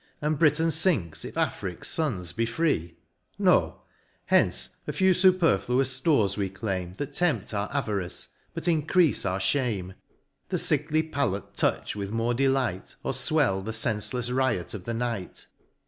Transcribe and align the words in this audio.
And 0.19 0.39
Britain 0.39 0.71
finks 0.71 1.23
if 1.23 1.37
Afric's 1.37 1.95
fons 1.95 2.33
be 2.33 2.47
free?— 2.47 2.95
No— 3.51 3.83
Hence 4.33 4.69
a 4.87 4.93
few 4.93 5.11
fuperiluous 5.11 6.01
ftores 6.01 6.37
we 6.37 6.49
claim, 6.49 6.93
That 6.95 7.13
tempt 7.13 7.53
our 7.53 7.69
avarice, 7.71 8.29
but 8.55 8.63
increafe 8.63 9.29
our 9.29 9.37
fhame; 9.37 9.93
The 10.49 10.57
MOUNT 10.57 10.67
PLEASANT. 10.71 10.71
15 10.71 10.79
The 10.79 10.83
lickly 10.83 11.03
palate 11.11 11.53
touch 11.55 11.95
with 11.95 12.11
more 12.11 12.33
delight, 12.33 12.95
Or 13.03 13.11
fwell 13.11 13.63
the 13.63 13.73
fenfelefs 13.73 14.35
riot 14.35 14.73
of 14.73 14.85
the 14.85 14.95
night. 14.95 15.45